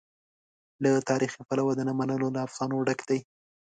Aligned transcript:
له 0.83 0.91
تاریخي 1.09 1.41
پلوه 1.49 1.71
د 1.75 1.81
نه 1.87 1.93
منلو 1.99 2.27
له 2.35 2.39
افسانو 2.47 2.85
ډک 2.87 2.99
دی. 3.09 3.19